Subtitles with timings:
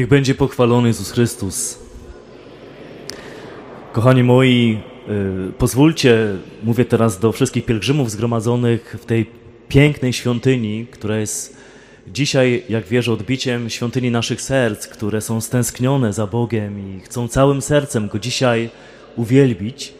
[0.00, 1.78] Niech będzie pochwalony Jezus Chrystus.
[3.92, 4.78] Kochani moi,
[5.48, 9.26] y, pozwólcie, mówię teraz do wszystkich pielgrzymów zgromadzonych w tej
[9.68, 11.56] pięknej świątyni, która jest
[12.08, 17.62] dzisiaj, jak wierzę, odbiciem świątyni naszych serc, które są stęsknione za Bogiem i chcą całym
[17.62, 18.70] sercem Go dzisiaj
[19.16, 19.94] uwielbić.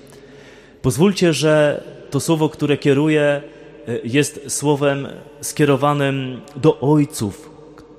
[0.82, 3.42] Pozwólcie, że to słowo, które kieruję,
[3.88, 5.08] y, jest słowem
[5.40, 7.49] skierowanym do ojców,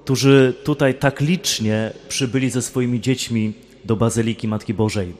[0.03, 3.53] którzy tutaj tak licznie przybyli ze swoimi dziećmi
[3.85, 5.13] do Bazyliki Matki Bożej.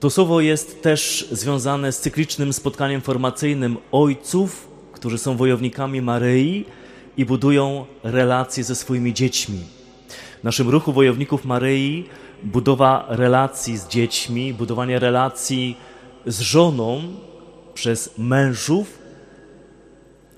[0.00, 6.64] To słowo jest też związane z cyklicznym spotkaniem formacyjnym ojców, którzy są wojownikami Maryi
[7.16, 9.58] i budują relacje ze swoimi dziećmi.
[10.40, 12.04] W naszym ruchu wojowników Maryi
[12.42, 15.76] budowa relacji z dziećmi, budowanie relacji
[16.26, 17.02] z żoną
[17.74, 18.98] przez mężów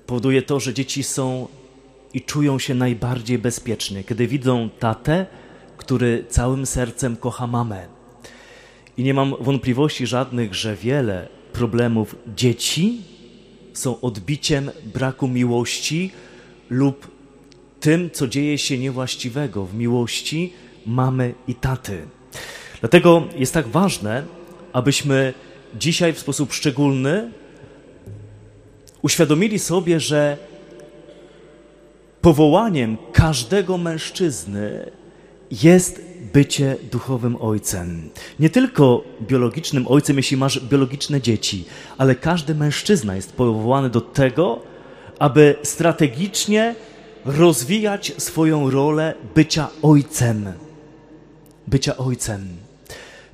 [0.05, 1.47] powoduje to, że dzieci są
[2.13, 5.25] i czują się najbardziej bezpiecznie, kiedy widzą tatę,
[5.77, 7.87] który całym sercem kocha mamę.
[8.97, 13.01] I nie mam wątpliwości żadnych, że wiele problemów dzieci
[13.73, 16.11] są odbiciem braku miłości
[16.69, 17.07] lub
[17.79, 20.53] tym, co dzieje się niewłaściwego w miłości
[20.85, 22.07] mamy i taty.
[22.79, 24.23] Dlatego jest tak ważne,
[24.73, 25.33] abyśmy
[25.79, 27.31] dzisiaj w sposób szczególny
[29.01, 30.37] uświadomili sobie, że
[32.23, 34.91] powołaniem każdego mężczyzny
[35.63, 36.01] jest
[36.33, 38.09] bycie duchowym ojcem.
[38.39, 41.65] Nie tylko biologicznym ojcem, jeśli masz biologiczne dzieci,
[41.97, 44.59] ale każdy mężczyzna jest powołany do tego,
[45.19, 46.75] aby strategicznie
[47.25, 50.53] rozwijać swoją rolę bycia ojcem.
[51.67, 52.47] Bycia ojcem.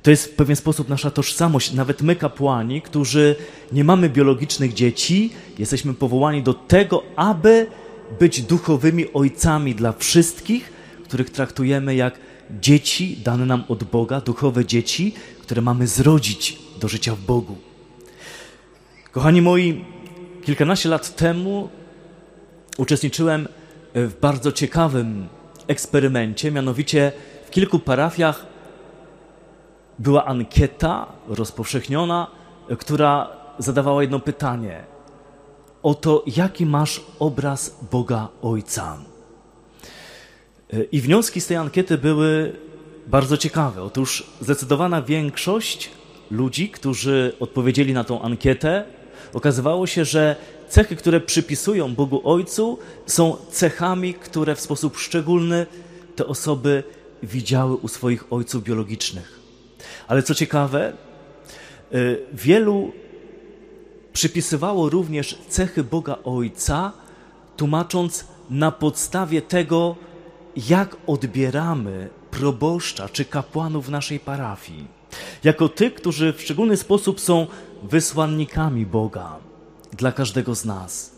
[0.02, 1.72] To jest w pewien sposób nasza tożsamość.
[1.72, 3.36] Nawet my, kapłani, którzy
[3.72, 7.66] nie mamy biologicznych dzieci, jesteśmy powołani do tego, aby
[8.18, 10.72] być duchowymi ojcami dla wszystkich,
[11.04, 12.18] których traktujemy jak
[12.60, 17.56] dzieci dane nam od Boga, duchowe dzieci, które mamy zrodzić do życia w Bogu.
[19.12, 19.84] Kochani moi,
[20.44, 21.68] kilkanaście lat temu
[22.78, 23.48] uczestniczyłem
[23.94, 25.28] w bardzo ciekawym
[25.66, 27.12] eksperymencie, mianowicie
[27.46, 28.46] w kilku parafiach
[29.98, 32.26] była ankieta rozpowszechniona,
[32.78, 33.28] która
[33.58, 34.84] zadawała jedno pytanie:
[35.82, 38.98] o to, jaki masz obraz Boga Ojca.
[40.92, 42.56] I wnioski z tej ankiety były
[43.06, 43.82] bardzo ciekawe.
[43.82, 45.90] Otóż zdecydowana większość
[46.30, 48.84] ludzi, którzy odpowiedzieli na tą ankietę,
[49.32, 50.36] okazywało się, że
[50.68, 55.66] cechy, które przypisują Bogu Ojcu, są cechami, które w sposób szczególny
[56.16, 56.82] te osoby
[57.22, 59.40] widziały u swoich ojców biologicznych.
[60.08, 60.92] Ale co ciekawe,
[61.94, 62.92] y, wielu
[64.20, 66.92] przypisywało również cechy Boga Ojca,
[67.56, 69.96] tłumacząc na podstawie tego,
[70.56, 74.86] jak odbieramy proboszcza czy kapłanów naszej parafii.
[75.44, 77.46] Jako tych, którzy w szczególny sposób są
[77.82, 79.36] wysłannikami Boga
[79.92, 81.12] dla każdego z nas.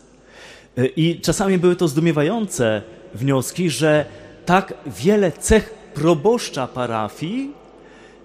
[0.95, 2.81] I czasami były to zdumiewające
[3.15, 4.05] wnioski, że
[4.45, 7.51] tak wiele cech proboszcza parafii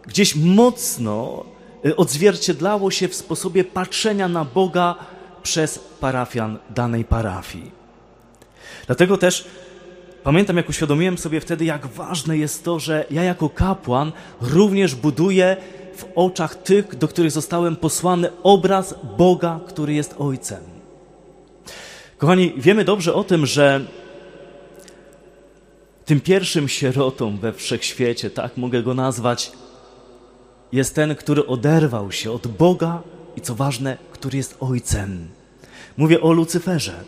[0.07, 1.45] gdzieś mocno
[1.97, 4.95] odzwierciedlało się w sposobie patrzenia na Boga
[5.43, 7.71] przez parafian danej parafii.
[8.87, 9.49] Dlatego też
[10.23, 15.57] pamiętam, jak uświadomiłem sobie wtedy, jak ważne jest to, że ja jako kapłan również buduję
[15.97, 20.61] w oczach tych, do których zostałem posłany, obraz Boga, który jest Ojcem.
[22.19, 23.81] Kochani, wiemy dobrze o tym, że
[26.05, 29.53] tym pierwszym sierotą we wszechświecie, tak mogę go nazwać,
[30.73, 33.03] jest ten, który oderwał się od Boga
[33.37, 35.29] i co ważne, który jest Ojcem.
[35.97, 37.05] Mówię o Lucyferze,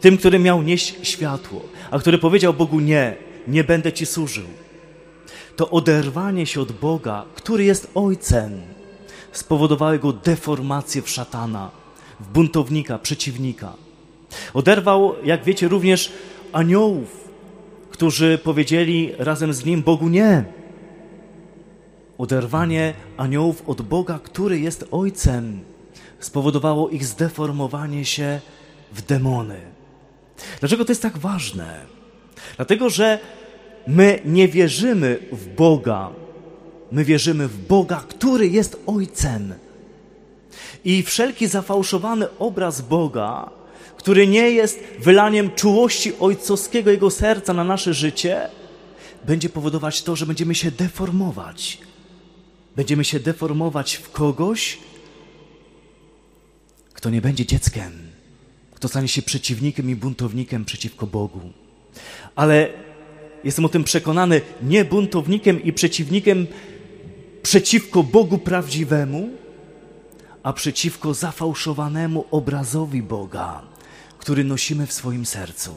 [0.00, 3.16] tym, który miał nieść światło, a który powiedział Bogu nie,
[3.48, 4.46] nie będę Ci służył.
[5.56, 8.60] To oderwanie się od Boga, który jest Ojcem,
[9.32, 11.70] spowodowało jego deformację w szatana,
[12.20, 13.72] w buntownika, przeciwnika.
[14.54, 16.12] Oderwał, jak wiecie, również
[16.52, 17.28] aniołów,
[17.90, 20.59] którzy powiedzieli razem z nim Bogu nie
[22.20, 25.60] Oderwanie aniołów od Boga, który jest Ojcem,
[26.18, 28.40] spowodowało ich zdeformowanie się
[28.92, 29.60] w demony.
[30.60, 31.80] Dlaczego to jest tak ważne?
[32.56, 33.18] Dlatego, że
[33.86, 36.10] my nie wierzymy w Boga,
[36.92, 39.54] my wierzymy w Boga, który jest Ojcem.
[40.84, 43.50] I wszelki zafałszowany obraz Boga,
[43.96, 48.48] który nie jest wylaniem czułości ojcowskiego Jego serca na nasze życie,
[49.26, 51.89] będzie powodować to, że będziemy się deformować
[52.76, 54.78] będziemy się deformować w kogoś,
[56.94, 57.92] kto nie będzie dzieckiem,
[58.74, 61.40] kto stanie się przeciwnikiem i buntownikiem przeciwko Bogu.
[62.36, 62.68] Ale
[63.44, 66.46] jestem o tym przekonany, nie buntownikiem i przeciwnikiem
[67.42, 69.28] przeciwko Bogu prawdziwemu,
[70.42, 73.62] a przeciwko zafałszowanemu obrazowi Boga,
[74.18, 75.74] który nosimy w swoim sercu.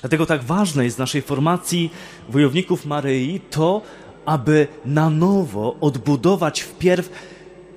[0.00, 1.90] Dlatego tak ważne jest w naszej formacji
[2.28, 3.82] wojowników Maryi to,
[4.26, 7.10] aby na nowo odbudować wpierw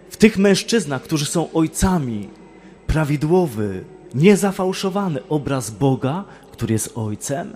[0.10, 2.30] w tych mężczyznach, którzy są ojcami,
[2.88, 7.56] prawidłowy, niezafałszowany obraz Boga, który jest ojcem,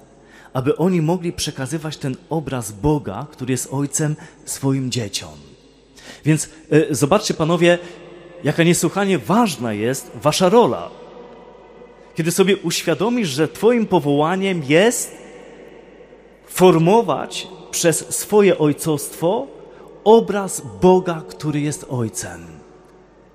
[0.53, 5.33] aby oni mogli przekazywać ten obraz Boga, który jest ojcem swoim dzieciom.
[6.25, 7.79] Więc y, zobaczcie, panowie,
[8.43, 10.89] jaka niesłychanie ważna jest wasza rola.
[12.15, 15.11] Kiedy sobie uświadomisz, że Twoim powołaniem jest
[16.47, 19.47] formować przez swoje ojcostwo
[20.03, 22.45] obraz Boga, który jest Ojcem.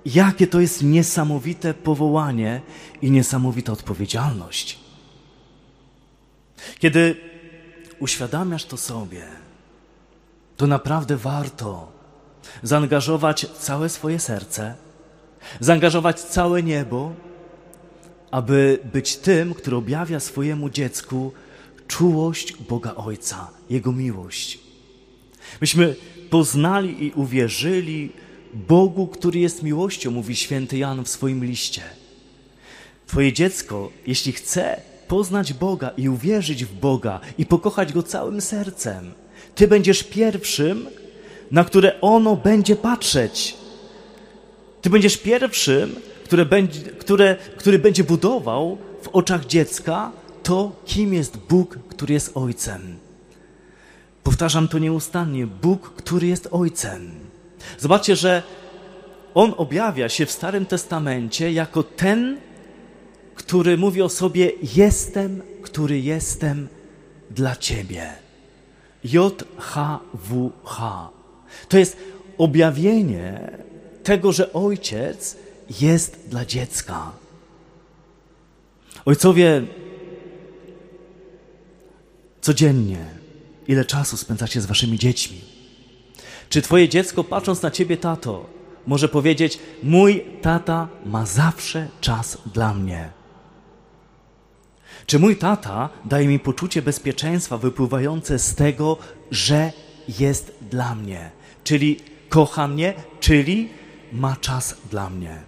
[0.05, 2.61] Jakie to jest niesamowite powołanie
[3.01, 4.79] i niesamowita odpowiedzialność.
[6.79, 7.15] Kiedy
[7.99, 9.23] uświadamiasz to sobie,
[10.57, 11.91] to naprawdę warto
[12.63, 14.75] zaangażować całe swoje serce,
[15.59, 17.13] zaangażować całe niebo,
[18.31, 21.31] aby być tym, który objawia swojemu dziecku
[21.89, 24.59] czułość Boga Ojca, Jego miłość.
[25.61, 25.95] Myśmy
[26.29, 28.11] poznali i uwierzyli
[28.53, 31.81] Bogu, który jest miłością, mówi święty Jan w swoim liście.
[33.07, 39.11] Twoje dziecko, jeśli chce poznać Boga i uwierzyć w Boga i pokochać Go całym sercem,
[39.55, 40.87] Ty będziesz pierwszym,
[41.51, 43.55] na które ono będzie patrzeć.
[44.81, 50.11] Ty będziesz pierwszym, które będzie, które, który będzie budował w oczach dziecka
[50.49, 52.97] to, kim jest Bóg, który jest Ojcem.
[54.23, 57.11] Powtarzam to nieustannie: Bóg, który jest Ojcem.
[57.79, 58.43] Zobaczcie, że
[59.33, 62.37] On objawia się w Starym Testamencie jako ten,
[63.35, 66.67] który mówi o sobie: Jestem, który jestem
[67.31, 68.13] dla Ciebie.
[69.03, 71.09] J-H-W-H.
[71.69, 71.97] To jest
[72.37, 73.57] objawienie
[74.03, 75.37] tego, że Ojciec
[75.81, 77.11] jest dla dziecka.
[79.05, 79.61] Ojcowie,
[82.49, 83.05] codziennie,
[83.67, 85.41] ile czasu spędzacie z waszymi dziećmi?
[86.49, 88.49] Czy twoje dziecko, patrząc na ciebie, tato,
[88.87, 93.09] może powiedzieć: Mój tata ma zawsze czas dla mnie?
[95.05, 98.97] Czy mój tata daje mi poczucie bezpieczeństwa wypływające z tego,
[99.31, 99.71] że
[100.19, 101.31] jest dla mnie?
[101.63, 101.99] Czyli
[102.29, 103.69] kocha mnie, czyli
[104.11, 105.41] ma czas dla mnie.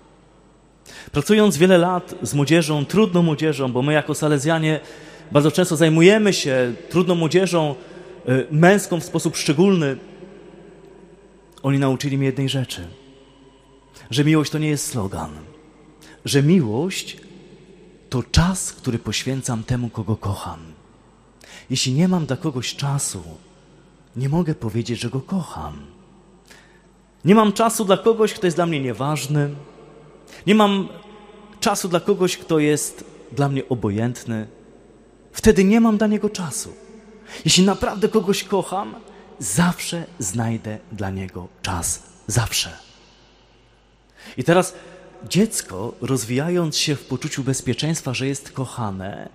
[1.12, 4.80] Pracując wiele lat z młodzieżą, trudną młodzieżą, bo my jako Salezjanie
[5.32, 7.76] bardzo często zajmujemy się trudną młodzieżą
[8.30, 9.98] y, męską w sposób szczególny,
[11.64, 12.88] oni nauczyli mnie jednej rzeczy,
[14.10, 15.32] że miłość to nie jest slogan,
[16.26, 17.18] że miłość
[18.10, 20.60] to czas, który poświęcam temu, kogo kocham.
[21.70, 23.24] Jeśli nie mam dla kogoś czasu,
[24.16, 25.74] nie mogę powiedzieć, że go kocham.
[27.26, 29.50] Nie mam czasu dla kogoś, kto jest dla mnie nieważny,
[30.48, 30.90] nie mam
[31.60, 34.48] czasu dla kogoś, kto jest dla mnie obojętny.
[35.34, 36.74] Wtedy nie mam dla niego czasu.
[37.46, 38.96] Jeśli naprawdę kogoś kocham,
[39.40, 42.04] zawsze znajdę dla niego czas.
[42.28, 42.78] Zawsze.
[44.38, 44.74] I teraz
[45.30, 49.30] dziecko, rozwijając się w poczuciu bezpieczeństwa, że jest kochane,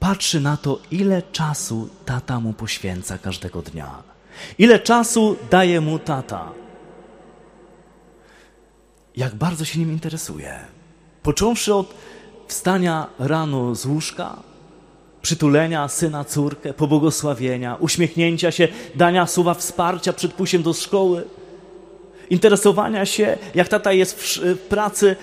[0.00, 4.02] patrzy na to, ile czasu tata mu poświęca każdego dnia.
[4.58, 6.52] Ile czasu daje mu tata
[9.16, 10.60] jak bardzo się nim interesuje.
[11.22, 11.94] Począwszy od
[12.46, 14.42] wstania rano z łóżka,
[15.22, 21.24] przytulenia syna, córkę, pobłogosławienia, uśmiechnięcia się, dania słowa wsparcia przed pójściem do szkoły,
[22.30, 25.16] interesowania się, jak tata jest w, pracy,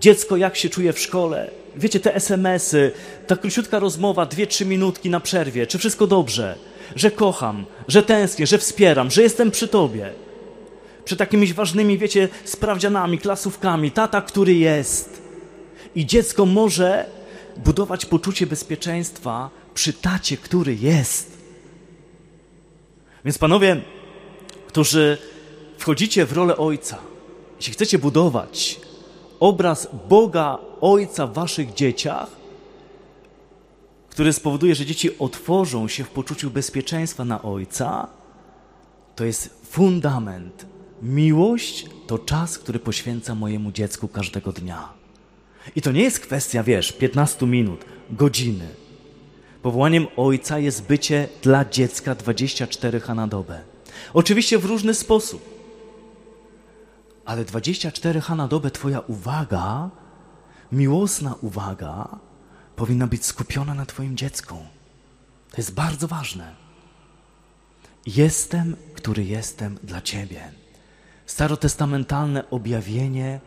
[0.00, 1.50] dziecko jak się czuje w szkole.
[1.76, 2.92] Wiecie, te SMS-y,
[3.26, 6.54] ta króciutka rozmowa, dwie, trzy minutki na przerwie, czy wszystko dobrze,
[6.96, 10.10] że kocham, że tęsknię, że wspieram, że jestem przy tobie
[11.04, 15.22] przed jakimiś ważnymi, wiecie, sprawdzianami, klasówkami, tata, który jest.
[15.94, 17.06] I dziecko może
[17.56, 21.38] budować poczucie bezpieczeństwa przy tacie, który jest.
[23.24, 23.82] Więc panowie,
[24.66, 25.18] którzy
[25.78, 26.98] wchodzicie w rolę ojca,
[27.56, 28.80] jeśli chcecie budować
[29.40, 32.28] obraz Boga Ojca w waszych dzieciach,
[34.08, 38.06] który spowoduje, że dzieci otworzą się w poczuciu bezpieczeństwa na Ojca,
[39.16, 40.66] to jest fundament
[41.02, 44.99] Miłość to czas, który poświęcam mojemu dziecku każdego dnia.
[45.76, 48.68] I to nie jest kwestia, wiesz, 15 minut, godziny.
[49.62, 53.60] Powołaniem ojca jest bycie dla dziecka 24 h na dobę.
[54.14, 55.60] Oczywiście w różny sposób.
[57.24, 59.90] Ale 24 h na dobę Twoja uwaga,
[60.72, 62.08] miłosna uwaga,
[62.76, 64.54] powinna być skupiona na Twoim dziecku.
[65.50, 66.54] To jest bardzo ważne.
[68.06, 70.52] Jestem, który jestem dla Ciebie.
[71.26, 73.40] Starotestamentalne objawienie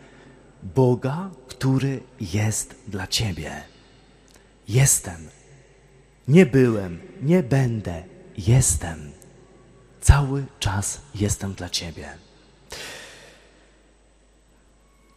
[0.63, 3.63] Boga, który jest dla Ciebie.
[4.67, 5.27] Jestem.
[6.27, 8.03] Nie byłem, nie będę,
[8.37, 9.11] jestem.
[10.01, 12.09] Cały czas jestem dla Ciebie.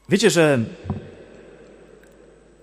[0.08, 0.58] Wiecie, że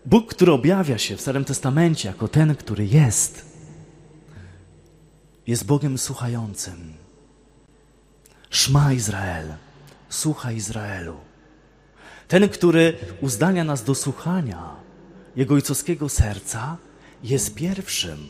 [0.05, 3.45] Bóg, który objawia się w Starym Testamencie jako ten, który jest,
[5.47, 6.93] jest Bogiem słuchającym.
[8.49, 9.53] Szma Izrael,
[10.09, 11.17] słuchaj Izraelu.
[12.27, 14.75] Ten, który uzdania nas do słuchania
[15.35, 16.77] Jego ojcowskiego serca,
[17.23, 18.27] jest pierwszym,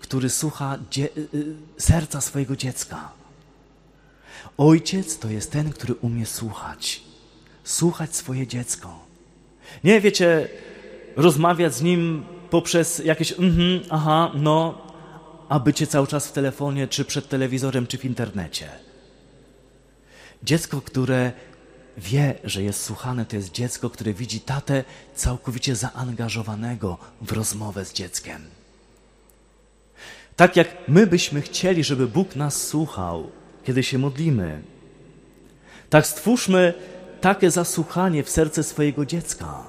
[0.00, 1.00] który słucha y,
[1.34, 3.12] y, serca swojego dziecka.
[4.58, 7.02] Ojciec to jest ten, który umie słuchać.
[7.64, 9.06] Słuchać swoje dziecko.
[9.84, 10.48] Nie, wiecie,
[11.16, 14.78] rozmawiać z nim poprzez jakieś mhm, aha, no,
[15.48, 18.68] a bycie cały czas w telefonie, czy przed telewizorem, czy w internecie.
[20.42, 21.32] Dziecko, które
[21.98, 27.92] wie, że jest słuchane, to jest dziecko, które widzi tatę całkowicie zaangażowanego w rozmowę z
[27.92, 28.42] dzieckiem.
[30.36, 33.30] Tak jak my byśmy chcieli, żeby Bóg nas słuchał,
[33.64, 34.62] kiedy się modlimy,
[35.90, 36.74] tak stwórzmy
[37.20, 39.64] takie zasłuchanie w serce swojego dziecka.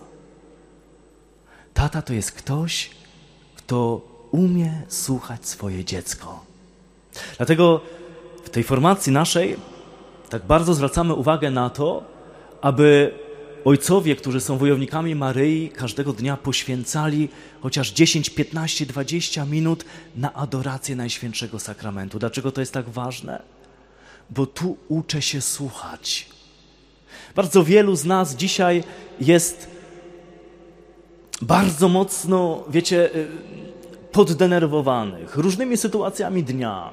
[1.74, 2.90] Tata to jest ktoś,
[3.56, 6.46] kto umie słuchać swoje dziecko.
[7.38, 7.82] Dlatego
[8.44, 9.58] w tej formacji naszej
[10.30, 12.04] tak bardzo zwracamy uwagę na to,
[12.62, 13.12] aby
[13.66, 17.30] ojcowie, którzy są wojownikami Maryi, każdego dnia poświęcali
[17.62, 19.86] chociaż 10, 15, 20 minut
[20.16, 22.20] na adorację Najświętszego Sakramentu.
[22.20, 23.42] Dlaczego to jest tak ważne?
[24.30, 26.30] Bo tu uczę się słuchać.
[27.36, 28.84] Bardzo wielu z nas dzisiaj
[29.22, 29.68] jest
[31.42, 33.28] bardzo mocno, wiecie, y,
[34.12, 36.92] poddenerwowanych różnymi sytuacjami dnia.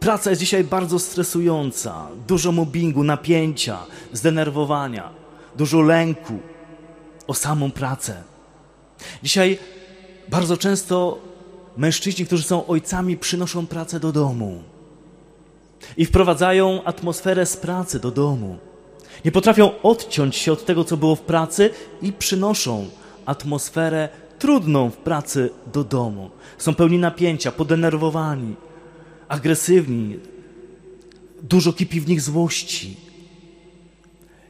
[0.00, 3.78] Praca jest dzisiaj bardzo stresująca, dużo mobbingu, napięcia,
[4.12, 5.10] zdenerwowania,
[5.56, 6.38] dużo lęku
[7.26, 8.22] o samą pracę.
[9.22, 9.58] Dzisiaj
[10.28, 11.18] bardzo często
[11.76, 14.62] mężczyźni, którzy są ojcami, przynoszą pracę do domu
[15.96, 18.58] i wprowadzają atmosferę z pracy do domu.
[19.24, 21.70] Nie potrafią odciąć się od tego, co było w pracy
[22.02, 22.86] i przynoszą
[23.26, 24.08] atmosferę
[24.38, 26.30] trudną w pracy do domu.
[26.58, 28.54] Są pełni napięcia, podenerwowani,
[29.34, 30.18] agresywni,
[31.42, 32.96] dużo kipi w nich złości.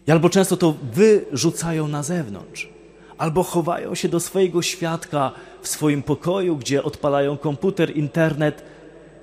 [0.06, 2.68] I albo często to wyrzucają na zewnątrz,
[3.18, 8.62] albo chowają się do swojego świadka w swoim pokoju, gdzie odpalają komputer, internet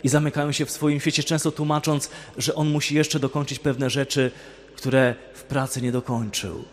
[0.04, 4.32] i zamykają się w swoim świecie, często tłumacząc, że on musi jeszcze dokończyć pewne rzeczy,
[4.76, 6.64] które w pracy nie dokończył.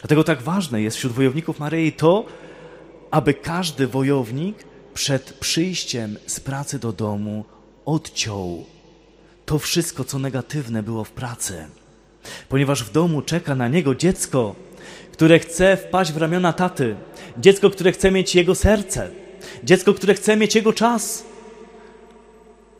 [0.00, 2.24] Dlatego tak ważne jest wśród wojowników Maryi to,
[3.10, 7.44] aby każdy wojownik przed przyjściem z pracy do domu
[7.84, 8.64] odciął
[9.46, 11.66] to wszystko, co negatywne było w pracy.
[12.48, 14.54] Ponieważ w domu czeka na niego dziecko,
[15.12, 16.96] które chce wpaść w ramiona taty,
[17.38, 19.10] dziecko, które chce mieć jego serce,
[19.64, 21.24] dziecko, które chce mieć jego czas.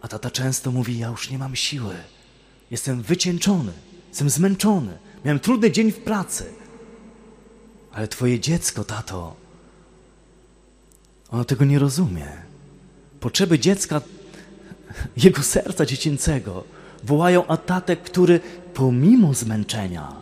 [0.01, 1.95] A tata często mówi: Ja już nie mam siły,
[2.71, 3.73] jestem wycieńczony,
[4.09, 6.45] jestem zmęczony, miałem trudny dzień w pracy.
[7.93, 9.37] Ale twoje dziecko, tato,
[11.31, 12.27] ono tego nie rozumie.
[13.21, 14.01] Potrzeby dziecka,
[15.17, 16.65] jego serca dziecięcego
[17.05, 18.41] wołają o tatę, który
[18.75, 20.13] pomimo zmęczenia,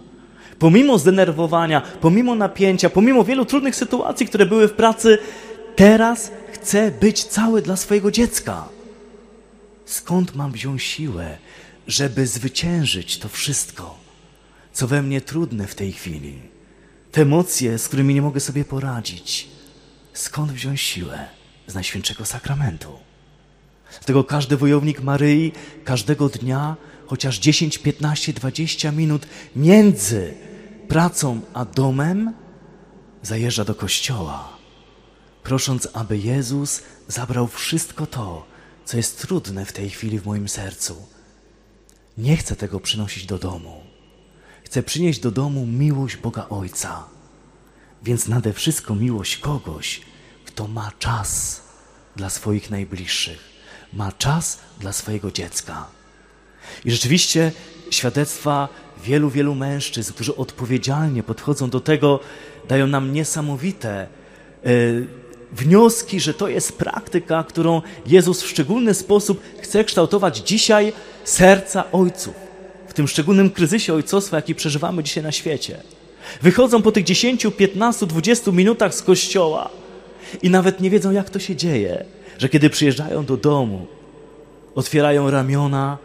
[0.59, 5.19] pomimo zdenerwowania, pomimo napięcia, pomimo wielu trudnych sytuacji, które były w pracy,
[5.77, 8.69] teraz chce być cały dla swojego dziecka.
[9.85, 11.39] Skąd mam wziąć siłę,
[11.87, 13.99] żeby zwyciężyć to wszystko,
[14.73, 16.35] co we mnie trudne w tej chwili?
[17.13, 19.49] Te emocje, z którymi nie mogę sobie poradzić.
[20.13, 21.27] Skąd wziąć siłę?
[21.67, 23.10] Z Najświętszego Sakramentu.
[23.91, 25.53] Dlatego każdy wojownik Maryi
[25.85, 30.35] każdego dnia chociaż 10, 15, 20 minut między
[30.89, 32.35] pracą a domem
[33.23, 34.49] zajeżdża do kościoła,
[35.43, 38.47] prosząc, aby Jezus zabrał wszystko to,
[38.85, 40.97] co jest trudne w tej chwili w moim sercu.
[42.19, 43.83] Nie chcę tego przynosić do domu.
[44.65, 47.05] Chcę przynieść do domu miłość Boga Ojca,
[48.03, 50.01] więc nade wszystko miłość kogoś,
[50.45, 51.61] kto ma czas
[52.17, 53.50] dla swoich najbliższych,
[53.93, 55.87] ma czas dla swojego dziecka.
[56.85, 57.53] I rzeczywiście
[57.91, 58.69] świadectwa
[59.05, 62.21] wielu, wielu mężczyzn, którzy odpowiedzialnie podchodzą do tego,
[62.69, 64.07] dają nam niesamowite
[64.67, 65.07] y,
[65.53, 70.93] wnioski, że to jest praktyka, którą Jezus w szczególny sposób chce kształtować dzisiaj
[71.25, 72.35] serca ojców
[72.89, 75.81] w tym szczególnym kryzysie ojcostwa, jaki przeżywamy dzisiaj na świecie.
[76.43, 79.71] Wychodzą po tych 10, 15, 20 minutach z kościoła
[80.43, 82.05] i nawet nie wiedzą, jak to się dzieje.
[82.41, 83.87] Że kiedy przyjeżdżają do domu,
[84.75, 85.99] otwierają ramiona,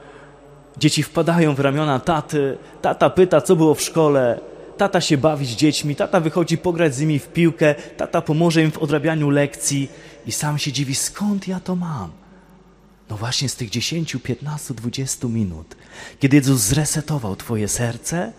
[0.77, 4.39] dzieci wpadają w ramiona taty, tata pyta, co było w szkole,
[4.77, 8.72] tata się bawi z dziećmi, tata wychodzi pograć z nimi w piłkę, tata pomoże im
[8.72, 9.89] w odrabianiu lekcji
[10.25, 12.12] i sam się dziwi, skąd ja to mam.
[13.10, 15.75] No właśnie z tych 10, 15, 20 minut,
[16.20, 18.32] kiedy Jezus zresetował Twoje serce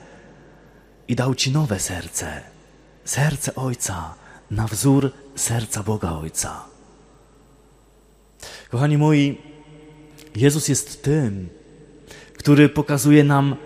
[1.09, 2.41] i dał Ci nowe serce,
[3.05, 4.15] serce Ojca,
[4.50, 6.75] na wzór serca Boga Ojca.
[8.68, 9.38] Kochani moi,
[10.37, 11.49] Jezus jest tym,
[12.38, 13.56] który pokazuje nam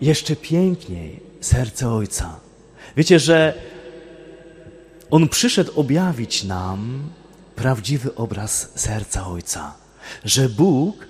[0.00, 2.40] jeszcze piękniej serce Ojca.
[2.96, 3.54] Wiecie, że
[5.10, 7.02] On przyszedł objawić nam
[7.56, 9.74] prawdziwy obraz serca Ojca
[10.24, 11.06] że Bóg,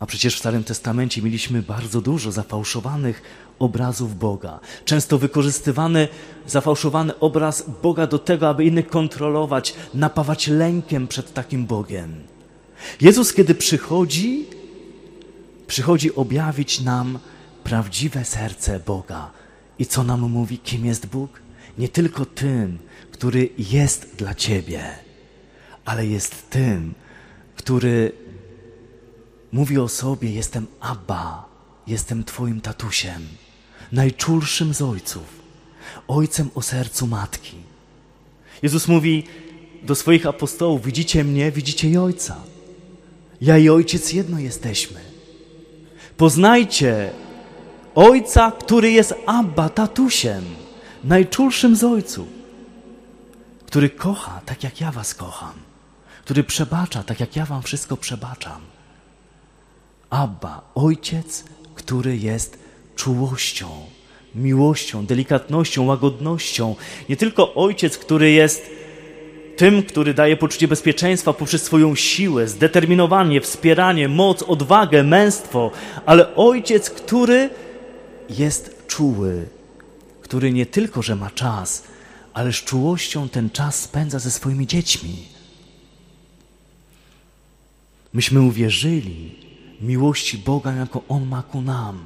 [0.00, 3.22] a przecież w Starym Testamencie mieliśmy bardzo dużo zafałszowanych
[3.58, 4.60] obrazów Boga.
[4.84, 6.08] Często wykorzystywany
[6.46, 12.14] zafałszowany obraz Boga do tego, aby innych kontrolować, napawać lękiem przed takim Bogiem.
[13.00, 14.46] Jezus, kiedy przychodzi,
[15.66, 17.18] przychodzi objawić nam
[17.64, 19.30] prawdziwe serce Boga.
[19.78, 21.40] I co nam mówi, kim jest Bóg?
[21.78, 22.78] Nie tylko tym,
[23.10, 25.08] który jest dla Ciebie
[25.88, 26.94] ale jest tym,
[27.56, 28.12] który
[29.52, 31.48] mówi o sobie: Jestem Abba,
[31.86, 33.28] jestem Twoim tatusiem,
[33.92, 35.24] najczulszym z ojców,
[36.08, 37.56] ojcem o sercu matki.
[38.62, 39.24] Jezus mówi
[39.82, 42.36] do swoich apostołów: Widzicie mnie, widzicie i ojca.
[43.40, 45.00] Ja i ojciec jedno jesteśmy.
[46.16, 47.10] Poznajcie
[47.94, 50.44] ojca, który jest Abba, tatusiem,
[51.04, 52.28] najczulszym z ojców,
[53.66, 55.68] który kocha tak jak ja was kocham
[56.28, 58.60] który przebacza, tak jak ja wam wszystko przebaczam.
[60.10, 62.58] Abba, ojciec, który jest
[62.98, 63.68] czułością,
[64.34, 66.76] miłością, delikatnością, łagodnością.
[67.08, 68.70] Nie tylko ojciec, który jest
[69.56, 75.70] tym, który daje poczucie bezpieczeństwa poprzez swoją siłę, zdeterminowanie, wspieranie, moc, odwagę, męstwo,
[76.06, 77.50] ale ojciec, który
[78.30, 79.46] jest czuły,
[80.22, 81.84] który nie tylko, że ma czas,
[82.34, 85.16] ale z czułością ten czas spędza ze swoimi dziećmi.
[88.12, 89.34] Myśmy uwierzyli
[89.80, 92.04] miłości Boga, jaką On ma ku nam.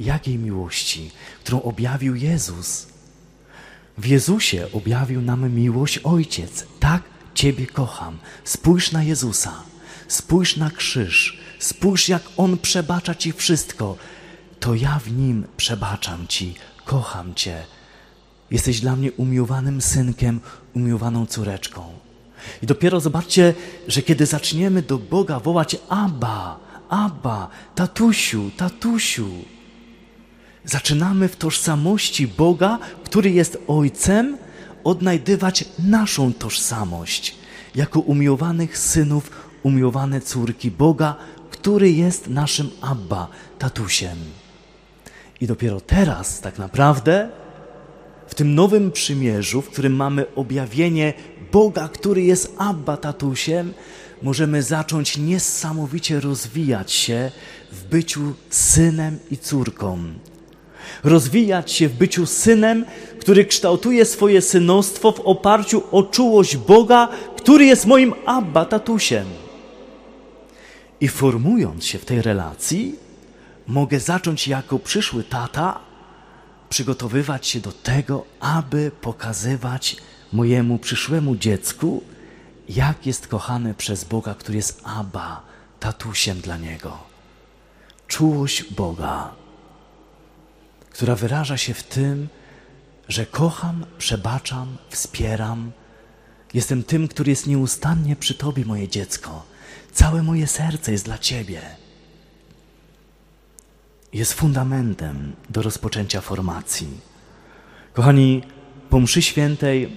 [0.00, 1.10] Jakiej miłości?
[1.40, 2.86] Którą objawił Jezus.
[3.98, 6.66] W Jezusie objawił nam miłość Ojciec.
[6.80, 7.02] Tak
[7.34, 8.18] Ciebie kocham.
[8.44, 9.52] Spójrz na Jezusa.
[10.08, 11.38] Spójrz na krzyż.
[11.58, 13.96] Spójrz, jak On przebacza Ci wszystko.
[14.60, 16.54] To ja w Nim przebaczam Ci.
[16.84, 17.64] Kocham Cię.
[18.50, 20.40] Jesteś dla mnie umiłowanym synkiem,
[20.74, 21.92] umiłowaną córeczką.
[22.62, 23.54] I dopiero zobaczcie,
[23.88, 29.28] że kiedy zaczniemy do Boga wołać Abba, Abba, tatusiu, tatusiu,
[30.64, 34.38] zaczynamy w tożsamości Boga, który jest Ojcem,
[34.84, 37.34] odnajdywać naszą tożsamość
[37.74, 39.30] jako umiłowanych synów,
[39.62, 41.16] umiłowane córki Boga,
[41.50, 44.18] który jest naszym Abba, tatusiem.
[45.40, 47.30] I dopiero teraz, tak naprawdę,
[48.26, 51.14] w tym nowym przymierzu, w którym mamy objawienie
[51.52, 53.74] Boga, który jest Abba tatusiem,
[54.22, 57.30] możemy zacząć niesamowicie rozwijać się
[57.72, 59.98] w byciu synem i córką.
[61.04, 62.84] Rozwijać się w byciu synem,
[63.20, 69.26] który kształtuje swoje synostwo w oparciu o czułość Boga, który jest moim Abba tatusiem.
[71.00, 72.96] I formując się w tej relacji,
[73.66, 75.80] mogę zacząć jako przyszły tata
[76.68, 79.96] przygotowywać się do tego, aby pokazywać
[80.32, 82.02] mojemu przyszłemu dziecku,
[82.68, 85.42] jak jest kochany przez Boga, który jest Abba,
[85.80, 86.98] tatusiem dla niego.
[88.06, 89.30] Czułość Boga,
[90.94, 92.28] która wyraża się w tym,
[93.08, 95.72] że kocham, przebaczam, wspieram.
[96.54, 99.42] Jestem tym, który jest nieustannie przy Tobie, moje dziecko.
[99.92, 101.60] Całe moje serce jest dla Ciebie.
[104.12, 106.88] Jest fundamentem do rozpoczęcia formacji.
[107.92, 108.42] Kochani,
[108.90, 109.96] po mszy świętej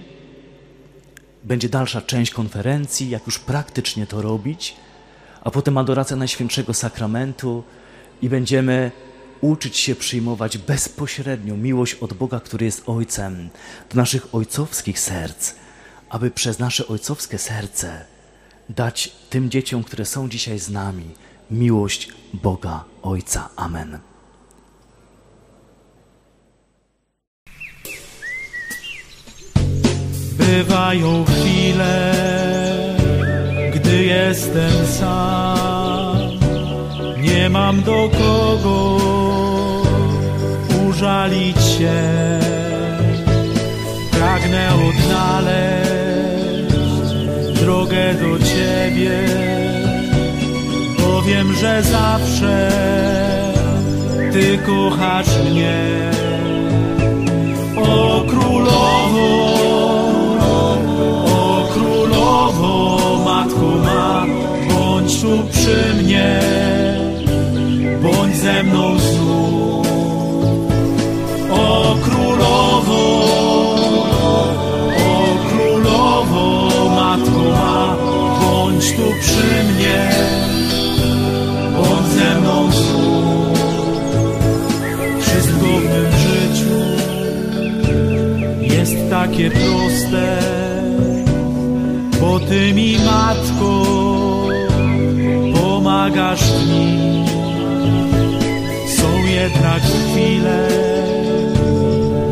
[1.44, 4.76] będzie dalsza część konferencji, jak już praktycznie to robić,
[5.44, 7.64] a potem adoracja Najświętszego Sakramentu
[8.22, 8.90] i będziemy
[9.40, 13.50] uczyć się przyjmować bezpośrednio miłość od Boga, który jest Ojcem,
[13.90, 15.54] do naszych ojcowskich serc,
[16.10, 18.04] aby przez nasze ojcowskie serce
[18.68, 21.10] dać tym dzieciom, które są dzisiaj z nami,
[21.50, 23.48] miłość Boga Ojca.
[23.56, 23.98] Amen.
[30.38, 32.14] Bywają chwile,
[33.74, 36.18] gdy jestem sam.
[37.20, 39.17] Nie mam do kogo
[40.98, 41.98] użalić się.
[44.10, 46.74] Pragnę odnaleźć
[47.60, 49.18] drogę do Ciebie,
[50.98, 52.70] bo wiem, że zawsze
[54.32, 56.10] Ty kochasz mnie.
[57.76, 59.28] O królowo,
[61.26, 64.26] o królowo, matko ma,
[64.68, 66.40] bądź tu przy mnie,
[68.02, 69.77] bądź ze mną znów.
[78.78, 80.10] Bądź tu przy mnie,
[81.76, 83.58] bądź ze mną znów.
[85.20, 86.78] Wszystko w mym życiu
[88.74, 90.38] jest takie proste,
[92.20, 93.84] bo Ty mi, matko,
[95.54, 97.24] pomagasz mi.
[98.96, 100.68] Są jednak chwile,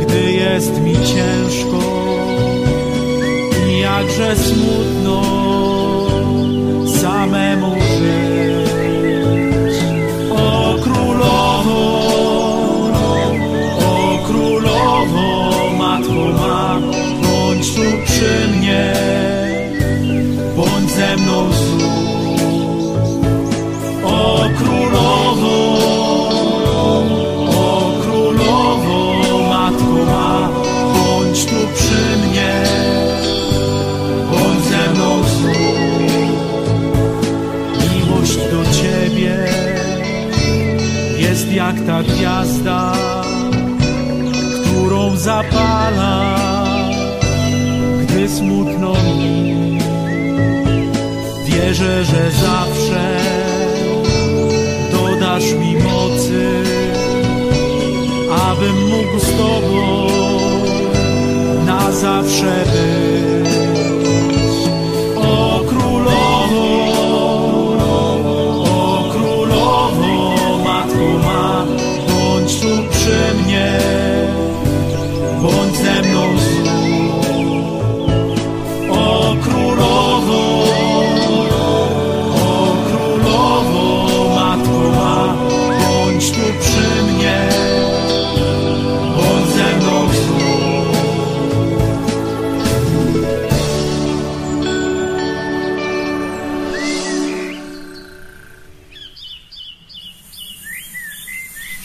[0.00, 1.78] gdy jest mi ciężko
[3.68, 4.95] i jakże smutno
[41.66, 42.92] jak ta gwiazda,
[44.62, 46.36] którą zapala,
[48.02, 49.78] gdy smutno mi.
[51.46, 53.16] Wierzę, że zawsze
[54.92, 56.62] dodasz mi mocy,
[58.48, 60.06] abym mógł z Tobą
[61.66, 63.05] na zawsze być.